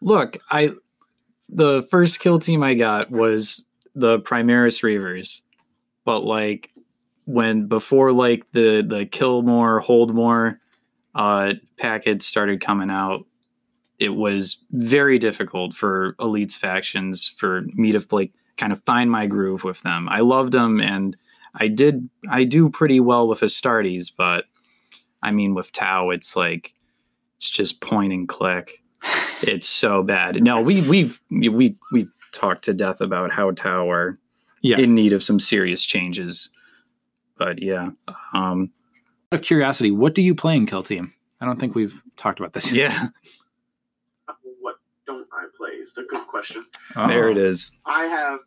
[0.00, 0.72] Look, I
[1.48, 5.42] the first kill team I got was the Primaris Reivers,
[6.04, 6.70] but like
[7.24, 10.60] when before like the the kill more hold more
[11.14, 13.26] uh packets started coming out,
[13.98, 19.26] it was very difficult for elites factions for me to like kind of find my
[19.26, 20.08] groove with them.
[20.08, 21.16] I loved them and
[21.54, 24.44] I did I do pretty well with Astartes, but
[25.22, 26.74] I mean with Tau it's like
[27.36, 28.82] it's just point and click.
[29.42, 30.42] It's so bad.
[30.42, 34.18] No, we we've we we've talked to death about how Tau are
[34.62, 34.78] Yeah.
[34.78, 36.50] in need of some serious changes.
[37.38, 37.90] But yeah,
[38.34, 38.70] um,
[39.32, 41.14] out of curiosity, what do you play in Kill Team?
[41.40, 42.70] I don't think we've talked about this.
[42.70, 42.92] yet.
[42.92, 45.70] yeah, What don't I play?
[45.70, 46.66] Is a good question.
[46.96, 47.08] Oh.
[47.08, 47.70] there it is.
[47.86, 48.40] I have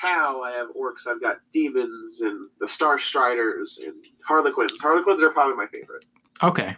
[0.00, 4.80] Tau, I have orcs, I've got demons and the Star Striders and Harlequins.
[4.80, 6.06] Harlequins are probably my favorite.
[6.42, 6.76] Okay.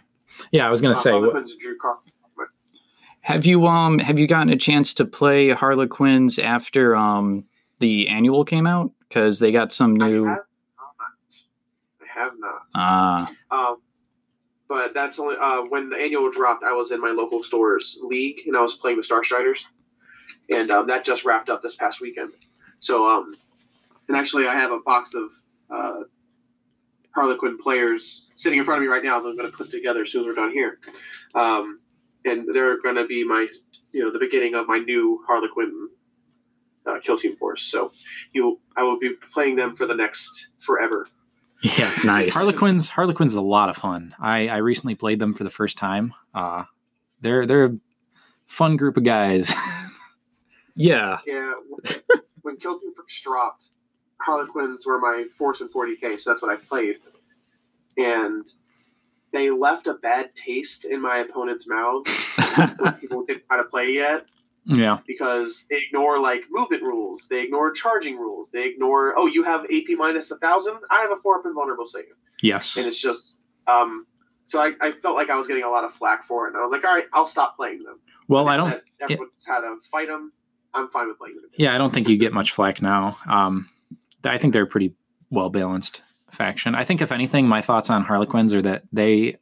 [0.51, 1.11] Yeah, I was gonna Uh, say.
[1.11, 1.99] what- Harlequins and Drew Car-
[3.23, 7.45] Have you um have you gotten a chance to play Harlequins after um
[7.79, 8.91] the annual came out?
[9.07, 10.27] Because they got some new.
[10.27, 10.39] I have
[10.89, 11.41] not.
[12.01, 12.61] I have not.
[12.75, 13.77] Ah, Um,
[14.67, 16.63] but that's only uh, when the annual dropped.
[16.63, 19.67] I was in my local stores league and I was playing the Star Striders,
[20.51, 22.33] and um, that just wrapped up this past weekend.
[22.79, 23.35] So, um,
[24.09, 25.31] and actually, I have a box of
[25.69, 26.03] uh,
[27.15, 29.21] Harlequin players sitting in front of me right now.
[29.21, 30.79] That I'm going to put together as soon as we're done here,
[31.35, 31.77] um,
[32.25, 33.47] and they're going to be my,
[33.91, 35.89] you know, the beginning of my new Harlequin
[36.85, 37.63] uh, kill team force.
[37.63, 37.91] So,
[38.33, 41.07] you, I will be playing them for the next forever.
[41.63, 42.35] yeah, nice.
[42.35, 42.89] Harlequins.
[42.89, 44.13] Harlequins is a lot of fun.
[44.19, 46.13] I I recently played them for the first time.
[46.33, 46.63] Uh,
[47.21, 47.77] they're they're a
[48.47, 49.53] fun group of guys.
[50.75, 51.19] yeah.
[51.25, 51.53] Yeah,
[52.41, 53.67] when Kill Team first dropped,
[54.19, 56.97] Harlequins were my force in 40k, so that's what I played.
[57.97, 58.45] And
[59.33, 62.07] they left a bad taste in my opponent's mouth
[62.79, 64.29] when people didn't know how to play yet
[64.65, 64.99] yeah.
[65.05, 69.65] because they ignore like movement rules, they ignore charging rules, they ignore oh you have
[69.65, 72.05] AP minus a thousand, I have a four up invulnerable save,
[72.41, 72.77] Yes.
[72.77, 74.05] and it's just um.
[74.45, 76.57] So I, I felt like I was getting a lot of flack for it, and
[76.57, 78.01] I was like, all right, I'll stop playing them.
[78.27, 78.81] Well, I don't.
[78.99, 80.33] Everyone's had to fight them.
[80.73, 81.45] I'm fine with playing them.
[81.55, 83.17] Yeah, I don't think you get much flack now.
[83.25, 83.69] Um,
[84.25, 84.95] I think they're pretty
[85.29, 86.01] well balanced
[86.33, 86.75] faction.
[86.75, 89.37] I think if anything, my thoughts on Harlequins are that they,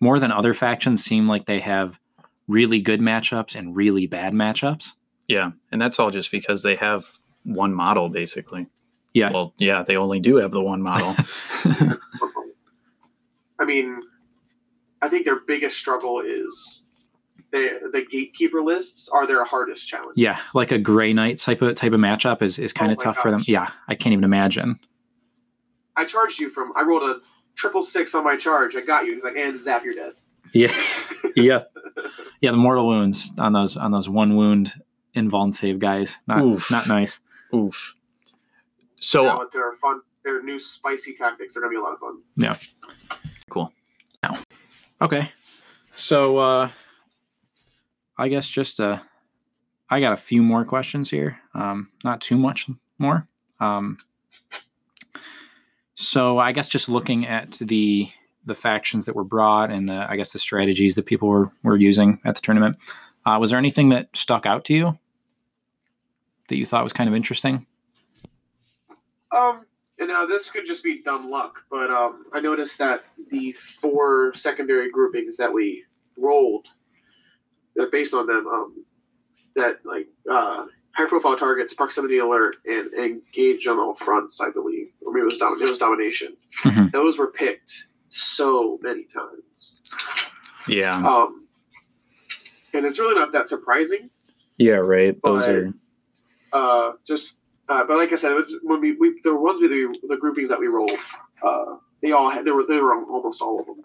[0.00, 2.00] more than other factions, seem like they have
[2.46, 4.94] really good matchups and really bad matchups.
[5.26, 7.06] Yeah, and that's all just because they have
[7.44, 8.66] one model basically.
[9.14, 9.32] Yeah.
[9.32, 11.14] Well, yeah, they only do have the one model.
[13.58, 14.00] I mean,
[15.02, 16.82] I think their biggest struggle is
[17.50, 20.14] the the gatekeeper lists are their hardest challenge.
[20.16, 22.98] Yeah, like a Gray Knight type of type of matchup is is kind Oh of
[22.98, 23.42] my tough for them.
[23.46, 24.78] Yeah, I can't even imagine.
[25.98, 26.72] I charged you from.
[26.76, 27.20] I rolled a
[27.54, 28.76] triple six on my charge.
[28.76, 29.14] I got you.
[29.14, 30.12] He's like, and zap, you're dead.
[30.52, 30.72] Yeah,
[31.36, 31.64] yeah,
[32.40, 32.50] yeah.
[32.52, 34.72] The mortal wounds on those on those one wound
[35.14, 36.16] invuln save guys.
[36.26, 36.70] Not Oof.
[36.70, 37.20] not nice.
[37.54, 37.94] Oof.
[39.00, 40.00] So yeah, but they're fun.
[40.24, 42.22] There are new spicy tactics They're gonna be a lot of fun.
[42.36, 42.56] Yeah.
[43.50, 43.72] Cool.
[45.00, 45.30] Okay,
[45.94, 46.70] so uh,
[48.16, 48.98] I guess just uh,
[49.88, 51.38] I got a few more questions here.
[51.54, 53.28] Um, not too much more.
[53.60, 53.96] Um,
[56.00, 58.08] so I guess just looking at the
[58.46, 61.76] the factions that were brought and the I guess the strategies that people were were
[61.76, 62.76] using at the tournament.
[63.26, 64.98] Uh, was there anything that stuck out to you
[66.48, 67.66] that you thought was kind of interesting?
[69.36, 69.66] Um,
[69.98, 74.32] and now this could just be dumb luck, but um, I noticed that the four
[74.34, 75.84] secondary groupings that we
[76.16, 76.68] rolled,
[77.90, 78.84] based on them, um,
[79.56, 84.88] that like uh, high profile targets, proximity alert, and engage on all fronts, I believe,
[85.04, 86.36] or maybe it was dom- it was domination.
[86.62, 86.90] Mhm.
[86.92, 89.80] Those were picked so many times,
[90.66, 90.96] Yeah.
[90.96, 91.46] um,
[92.74, 94.10] and it's really not that surprising.
[94.58, 95.16] Yeah, right.
[95.22, 95.74] Those But- are
[96.52, 97.36] uh, just
[97.68, 100.58] uh, but like I said, when we, we the ones with the, the groupings that
[100.58, 100.98] we rolled,
[101.42, 103.84] uh, they all had they were they were almost all of them.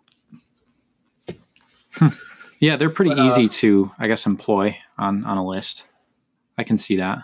[2.59, 5.83] Yeah, they're pretty But, uh, easy to I guess employ on on a list.
[6.57, 7.19] I can see that.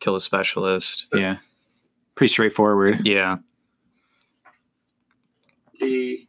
[0.00, 1.06] kill a specialist.
[1.12, 1.38] Yeah,
[2.14, 3.06] pretty straightforward.
[3.06, 3.38] Yeah.
[5.78, 6.26] The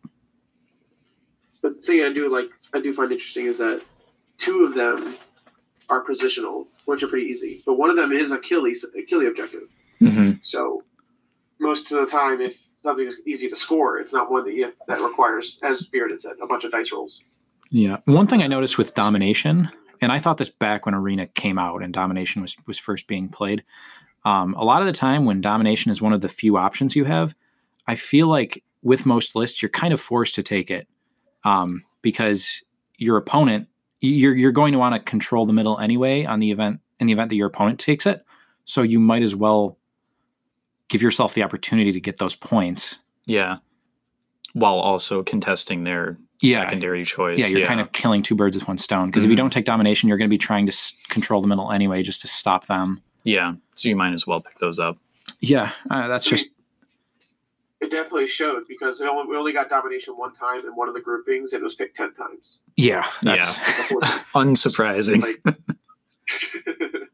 [1.62, 3.84] but the thing I do like I do find interesting is that
[4.38, 5.16] two of them
[5.90, 9.64] are positional, which are pretty easy, but one of them is Achilles Achilles objective.
[10.00, 10.84] hmm So
[11.60, 15.02] most of the time, if something's easy to score, it's not one that you that
[15.02, 17.24] requires, as Beard had said, a bunch of dice rolls.
[17.72, 17.98] Yeah.
[18.06, 19.70] One thing I noticed with domination,
[20.02, 23.30] and I thought this back when Arena came out and domination was was first being
[23.30, 23.64] played.
[24.26, 27.06] Um, a lot of the time, when domination is one of the few options you
[27.06, 27.36] have,
[27.88, 30.88] I feel like with most lists, you're kind of forced to take it
[31.44, 32.64] um, because
[32.98, 33.68] your opponent,
[34.02, 37.14] you're you're going to want to control the middle anyway on the event in the
[37.14, 38.26] event that your opponent takes it.
[38.66, 39.78] So you might as well
[40.90, 43.00] give yourself the opportunity to get those points.
[43.26, 43.58] Yeah.
[44.54, 46.64] While also contesting their Yeah.
[46.64, 47.38] secondary choice.
[47.40, 49.40] Yeah, you're kind of killing two birds with one stone because if you Mhm.
[49.40, 52.22] don't take domination, you're going to be trying to s- control the middle anyway, just
[52.22, 53.02] to stop them.
[53.24, 53.56] Yeah.
[53.76, 54.98] So you might as well pick those up.
[55.42, 56.50] Yeah, uh, that's I mean, just
[57.82, 60.94] It definitely showed because it only, we only got domination one time in one of
[60.94, 62.62] the groupings, and it was picked ten times.
[62.78, 64.02] yeah, that's Before
[64.34, 65.22] Unsurprising.
[65.22, 65.56] Like-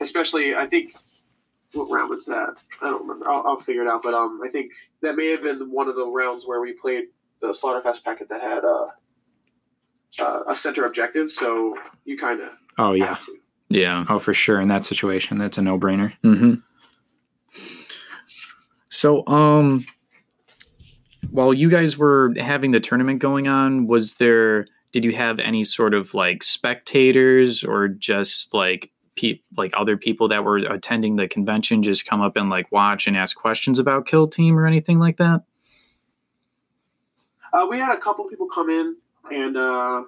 [0.00, 0.94] Especially, I think
[1.72, 2.54] what round was that?
[2.82, 3.28] I don't remember.
[3.28, 4.02] I'll, I'll figure it out.
[4.02, 7.04] But um, I think that may have been one of the rounds where we played
[7.40, 8.86] the Slaughterfest packet that had uh,
[10.18, 11.30] uh, a center objective.
[11.30, 13.36] So you kind of oh yeah, have to.
[13.68, 14.04] yeah.
[14.08, 14.60] oh for sure.
[14.60, 16.12] In that situation, that's a no brainer.
[16.22, 16.54] hmm
[18.88, 19.84] So, um,
[21.30, 24.66] while you guys were having the tournament going on, was there?
[24.92, 30.28] Did you have any sort of like spectators or just like pe- like other people
[30.28, 34.06] that were attending the convention just come up and like watch and ask questions about
[34.06, 35.42] Kill Team or anything like that?
[37.56, 38.96] Uh, we had a couple people come in
[39.32, 40.02] and uh,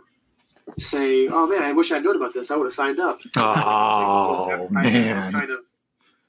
[0.77, 2.51] say, "Oh man, I wish I'd known about this.
[2.51, 5.33] I would have signed up." Oh, That's man.
[5.33, 5.61] kind of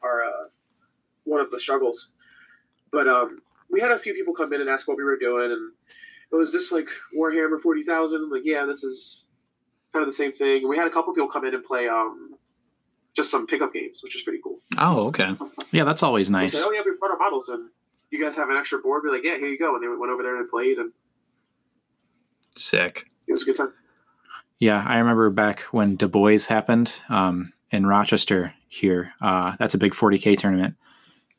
[0.02, 0.48] our uh,
[1.26, 2.14] one of the struggles.
[2.92, 5.52] But um, we had a few people come in and ask what we were doing,
[5.52, 5.72] and
[6.32, 8.32] it was this like Warhammer forty thousand.
[8.32, 9.26] Like, yeah, this is
[9.92, 10.62] kind of the same thing.
[10.62, 12.36] And we had a couple people come in and play um,
[13.14, 14.60] just some pickup games, which is pretty cool.
[14.78, 15.36] Oh, okay.
[15.72, 16.54] Yeah, that's always nice.
[16.54, 17.70] said, "Oh yeah, we brought our models, and
[18.10, 20.14] you guys have an extra board." We're like, "Yeah, here you go." And they went
[20.14, 20.94] over there and played, and
[22.60, 23.10] Sick.
[23.28, 23.74] it was a good time.
[24.60, 29.14] Yeah, I remember back when Da Boyz happened um, in Rochester here.
[29.22, 30.76] Uh, that's a big 40k tournament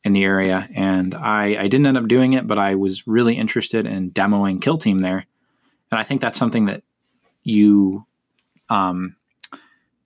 [0.03, 3.35] in the area, and I, I didn't end up doing it, but I was really
[3.35, 5.27] interested in demoing Kill Team there,
[5.91, 6.81] and I think that's something that
[7.43, 8.07] you,
[8.69, 9.15] um,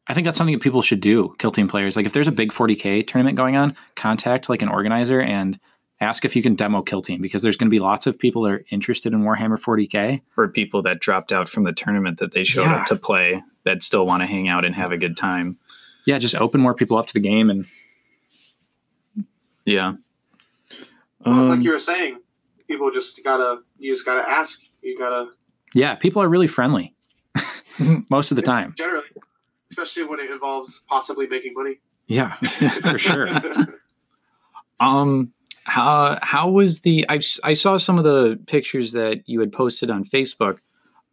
[0.08, 1.34] I think that's something that people should do.
[1.39, 4.69] Kill Team players, like if there's a big 40k tournament going on, contact like an
[4.69, 5.58] organizer and
[6.01, 8.41] ask if you can demo Kill Team because there's going to be lots of people
[8.43, 10.21] that are interested in Warhammer 40k.
[10.38, 12.75] Or people that dropped out from the tournament that they showed Yeah.
[12.77, 15.58] up to play that still want to hang out and have a good time.
[16.05, 17.65] Yeah, just open more people up to the game and
[19.65, 19.93] Yeah.
[21.25, 22.19] Well, it's Um, like you were saying,
[22.67, 24.60] people just gotta you just gotta ask.
[24.84, 25.31] You gotta
[25.73, 26.93] Yeah, people are really friendly
[28.12, 28.73] most of the time.
[28.77, 29.08] generally,
[29.71, 31.79] especially when it involves possibly making money.
[32.08, 33.27] Yeah, for sure.
[34.77, 35.31] Um,
[35.65, 37.06] how how was the?
[37.10, 40.60] I I saw some of the pictures that you had posted on Facebook,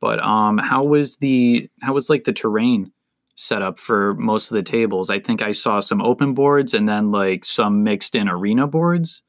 [0.01, 2.93] but um, how was the how was like the terrain
[3.35, 5.11] set up for most of the tables?
[5.11, 9.23] I think I saw some open boards and then like some mixed in arena boards.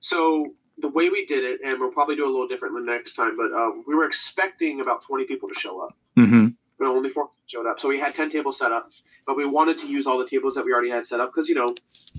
[0.00, 3.36] So the way we did it, and we'll probably do a little differently next time,
[3.36, 5.96] but um, we were expecting about 20 people to show up.
[6.16, 6.48] Mm-hmm.
[6.78, 7.78] but only four showed up.
[7.78, 8.90] So we had 10 tables set up,
[9.24, 11.48] but we wanted to use all the tables that we already had set up because,
[11.48, 11.76] you know,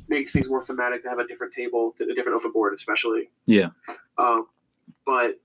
[0.10, 3.30] makes things more thematic to have a different table, a different open board, especially.
[3.45, 3.69] Yeah.
[4.17, 4.48] Um,
[5.06, 5.39] but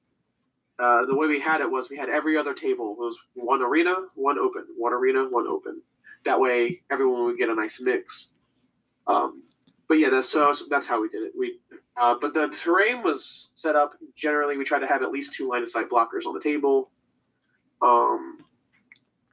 [0.78, 3.94] uh, the way we had it was we had every other table was one arena,
[4.14, 5.80] one open, one arena, one open.
[6.24, 8.30] That way, everyone would get a nice mix.
[9.06, 9.42] Um,
[9.88, 11.32] but yeah, that's so that's how we did it.
[11.38, 11.58] We,
[11.96, 13.94] uh, but the terrain was set up.
[14.16, 16.90] Generally, we try to have at least two line of sight blockers on the table.
[17.82, 18.38] Um,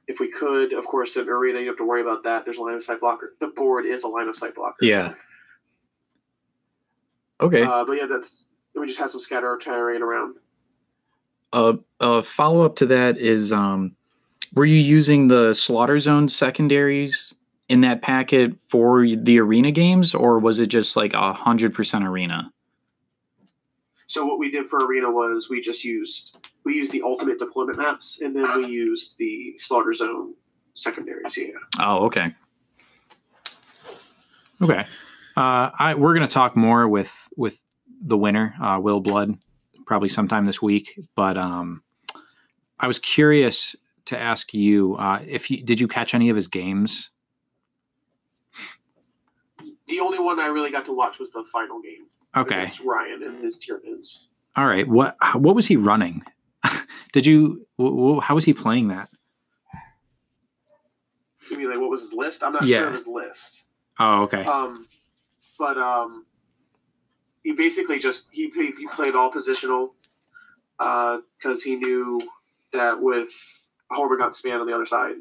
[0.08, 2.44] if we could, of course, in arena, you have to worry about that.
[2.44, 3.34] There's a line of sight blocker.
[3.40, 4.84] The board is a line of sight blocker.
[4.84, 5.14] Yeah.
[7.40, 7.62] Okay.
[7.62, 10.36] Uh, but yeah, that's we just have some scatter terrain around.
[11.52, 13.94] Uh, a follow up to that is um,
[14.54, 17.34] were you using the slaughter zone secondaries
[17.68, 22.04] in that packet for the arena games, or was it just like a hundred percent
[22.04, 22.52] arena?
[24.12, 27.78] So what we did for arena was we just used we used the ultimate deployment
[27.78, 30.34] maps, and then we used the slaughter zone
[30.74, 31.34] secondaries.
[31.34, 31.52] Yeah.
[31.80, 32.34] Oh, okay.
[34.60, 34.84] Okay.
[35.34, 37.58] Uh, I we're gonna talk more with with
[38.02, 39.38] the winner, uh, Will Blood,
[39.86, 41.00] probably sometime this week.
[41.16, 41.82] But um,
[42.78, 46.48] I was curious to ask you uh, if you did you catch any of his
[46.48, 47.08] games?
[49.86, 52.68] The only one I really got to watch was the final game Okay.
[52.84, 54.24] Ryan and his Tyranids.
[54.56, 54.86] All right.
[54.86, 56.22] What what was he running?
[57.12, 57.66] did you?
[57.78, 59.08] How was he playing that?
[61.50, 62.42] You mean like what was his list?
[62.42, 62.78] I'm not Yeah.
[62.78, 63.64] sure of his list.
[63.98, 64.44] Oh, okay.
[64.44, 64.86] Um,
[65.58, 66.24] but um,
[67.42, 69.90] he basically just he he, played all positional
[70.78, 72.20] because he knew
[72.72, 73.28] that with
[73.90, 75.16] Hormigaunt spam on the other side,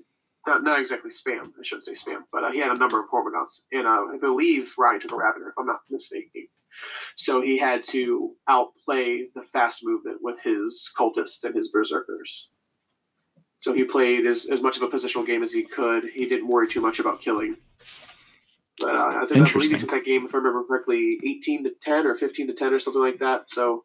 [0.48, 1.52] not not exactly spam.
[1.60, 4.18] I shouldn't say spam, but uh, he had a number of Hormigaunts, and uh, I
[4.20, 6.48] believe Ryan took a Ravener, if I'm not mistaken.
[7.16, 12.50] So he had to outplay the fast movement with his cultists and his berserkers.
[13.58, 16.06] So he played as, as much of a positional game as he could.
[16.06, 17.58] He didn't worry too much about killing.
[18.80, 21.64] But uh, I think I believe he took that game, if I remember correctly, eighteen
[21.66, 23.50] to ten or fifteen to ten or something like that.
[23.50, 23.84] So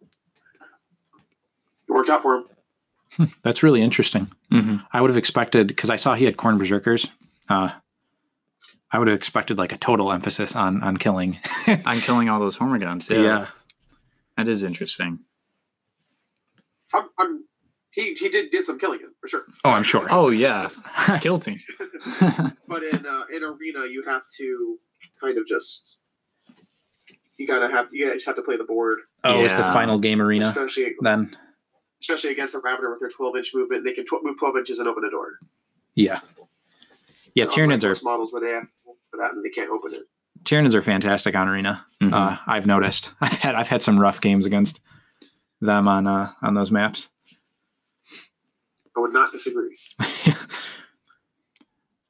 [1.86, 2.36] it worked out for
[3.18, 3.30] him.
[3.42, 4.30] That's really interesting.
[4.50, 7.08] hmm I would have expected because I saw he had Khorne berserkers.
[7.48, 7.72] Uh,
[8.92, 11.38] I would have expected like a total emphasis on on killing.
[11.66, 13.10] I'm killing all those Hormigaunts.
[13.10, 13.48] Yeah,
[14.36, 15.20] that is interesting.
[16.94, 17.44] I'm, I'm
[17.90, 19.42] he he did did some killing for sure.
[19.64, 20.06] Oh, I'm sure.
[20.10, 20.68] Oh yeah,
[21.16, 21.60] skill team.
[22.68, 24.78] But in uh, in arena, you have to
[25.20, 25.98] kind of just
[27.38, 30.22] you gotta have you just have to play the board, oh, it's the final game
[30.22, 31.36] arena especially then.
[32.00, 33.84] especially against a Ravener with their 12 inch movement.
[33.84, 35.32] They can tw- move 12 inches and open a door.
[35.94, 36.20] Yeah.
[37.34, 38.66] Yeah, You know, Tyranids unlike are models where they have
[39.16, 40.02] for that and they can't open it.
[40.44, 41.84] Tyranids are fantastic on arena.
[42.00, 42.12] Mhm.
[42.12, 43.12] Uh, I've noticed.
[43.20, 44.80] I've had I've had some rough games against
[45.60, 47.08] them on uh, on those maps.
[48.96, 49.76] I would not disagree.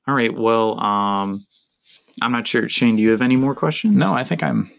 [0.06, 0.32] all right.
[0.32, 1.46] Well, um,
[2.22, 2.68] I'm not sure.
[2.68, 3.96] Shane, do you have any more questions?
[3.96, 4.70] no, I think I'm.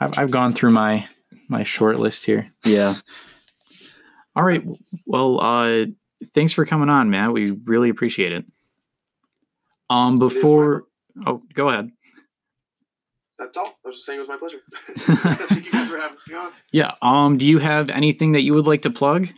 [0.00, 1.08] I've I've gone through my
[1.48, 2.52] my short list here.
[2.64, 2.96] Yeah.
[4.36, 4.64] All right.
[5.06, 5.86] Well, uh,
[6.34, 7.32] thanks for coming on, Matt.
[7.32, 8.44] We really appreciate it.
[9.88, 10.86] Um, before,
[11.26, 11.90] oh, go ahead.
[13.38, 13.66] That's all.
[13.84, 14.60] I was just saying it was my pleasure.
[15.48, 16.52] Thank you guys for having me on.
[16.72, 16.94] Yeah.
[17.02, 19.28] Um, do you have anything that you would like to plug?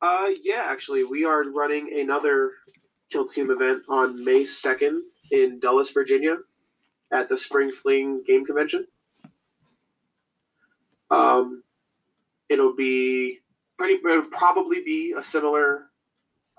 [0.00, 2.52] Uh, yeah, actually, we are running another
[3.10, 5.00] Kill Team event on May 2nd
[5.32, 6.36] in Dulles, Virginia
[7.10, 8.86] at the Spring Fling Game Convention.
[11.10, 11.62] Um,
[12.48, 13.38] it'll be
[13.78, 15.86] pretty, it'll probably be a similar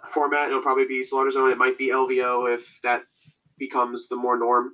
[0.09, 0.49] format.
[0.49, 1.51] It'll probably be Slaughter Zone.
[1.51, 3.03] It might be LVO if that
[3.59, 4.71] becomes the more norm.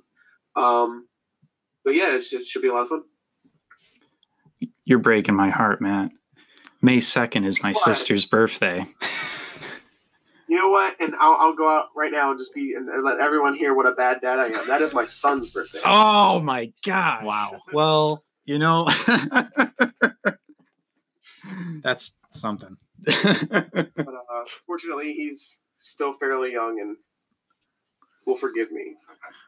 [0.54, 1.08] Um,
[1.84, 3.02] but yeah, it's, it should be a lot of fun.
[4.84, 6.10] You're breaking my heart, Matt.
[6.80, 7.78] May 2nd is my What?
[7.78, 8.86] sister's birthday.
[10.48, 10.94] You know what?
[11.00, 13.74] And I'll, I'll go out right now and just be and, and let everyone hear
[13.74, 14.66] what a bad dad I am.
[14.68, 15.80] That is my son's birthday.
[15.84, 17.24] Oh my God.
[17.24, 17.60] Wow.
[17.72, 18.88] Well, you know,
[21.82, 22.76] That's something.
[23.04, 26.96] But uh, fortunately, he's still fairly young and
[28.26, 28.96] will forgive me.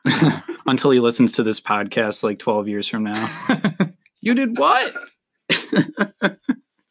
[0.67, 3.31] until he listens to this podcast like 12 years from now.
[4.21, 4.95] you did what?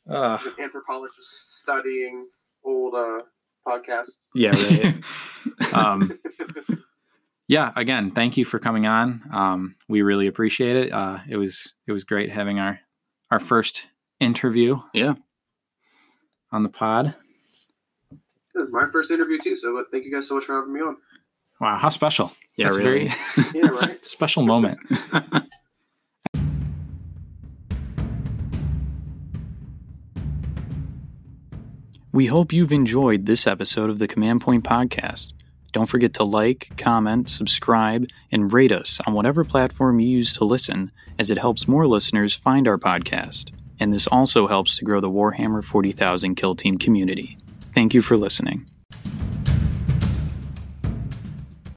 [0.09, 2.29] Uh, an anthropologist studying
[2.63, 3.21] old uh,
[3.67, 4.29] podcasts.
[4.33, 5.73] Yeah, right.
[5.73, 6.09] um,
[7.49, 7.73] yeah.
[7.75, 9.21] Again, thank you for coming on.
[9.33, 10.93] Um, we really appreciate it.
[10.93, 12.79] Uh, it was it was great having our
[13.31, 13.88] our first
[14.21, 14.77] interview.
[14.93, 15.15] Yeah.
[16.53, 17.13] On the pod.
[18.55, 20.79] This is my first interview too, so thank you guys so much for having me
[20.79, 20.95] on.
[21.60, 22.32] Wow, how special!
[22.55, 23.08] Yeah, That's a really.
[23.08, 24.05] very Yeah, right.
[24.05, 24.80] special moment.
[32.12, 35.34] We hope you've enjoyed this episode of the Command Point Podcast.
[35.72, 40.45] Don't forget to like, comment, subscribe, and rate us on whatever platform you use to
[40.45, 43.51] listen, as it helps more listeners find our podcast.
[43.80, 47.38] And this also helps to grow the Warhammer 40,000 Kill Team community.
[47.74, 48.66] Thank you for listening.